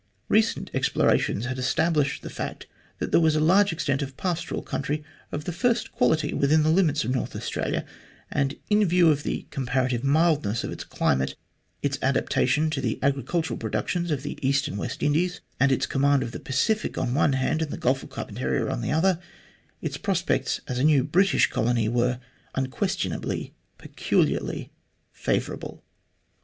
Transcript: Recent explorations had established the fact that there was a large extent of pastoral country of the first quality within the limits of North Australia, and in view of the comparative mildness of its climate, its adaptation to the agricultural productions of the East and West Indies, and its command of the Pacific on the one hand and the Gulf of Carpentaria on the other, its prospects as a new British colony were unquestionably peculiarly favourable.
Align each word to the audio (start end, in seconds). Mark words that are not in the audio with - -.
Recent 0.29 0.71
explorations 0.73 1.45
had 1.45 1.59
established 1.59 2.23
the 2.23 2.31
fact 2.31 2.65
that 2.97 3.11
there 3.11 3.21
was 3.21 3.35
a 3.35 3.39
large 3.39 3.71
extent 3.71 4.01
of 4.01 4.17
pastoral 4.17 4.63
country 4.63 5.03
of 5.31 5.43
the 5.43 5.51
first 5.51 5.91
quality 5.91 6.33
within 6.33 6.63
the 6.63 6.71
limits 6.71 7.03
of 7.03 7.11
North 7.13 7.35
Australia, 7.35 7.85
and 8.31 8.55
in 8.67 8.83
view 8.85 9.11
of 9.11 9.21
the 9.21 9.45
comparative 9.51 10.03
mildness 10.03 10.63
of 10.63 10.71
its 10.71 10.83
climate, 10.85 11.35
its 11.83 11.99
adaptation 12.01 12.71
to 12.71 12.81
the 12.81 12.97
agricultural 13.03 13.59
productions 13.59 14.09
of 14.09 14.23
the 14.23 14.39
East 14.41 14.67
and 14.67 14.79
West 14.79 15.03
Indies, 15.03 15.39
and 15.59 15.71
its 15.71 15.85
command 15.85 16.23
of 16.23 16.31
the 16.31 16.39
Pacific 16.39 16.97
on 16.97 17.09
the 17.09 17.13
one 17.19 17.33
hand 17.33 17.61
and 17.61 17.69
the 17.69 17.77
Gulf 17.77 18.01
of 18.01 18.09
Carpentaria 18.09 18.71
on 18.71 18.81
the 18.81 18.91
other, 18.91 19.19
its 19.83 19.97
prospects 19.97 20.61
as 20.67 20.79
a 20.79 20.83
new 20.83 21.03
British 21.03 21.45
colony 21.45 21.87
were 21.87 22.19
unquestionably 22.55 23.53
peculiarly 23.77 24.71
favourable. 25.11 25.83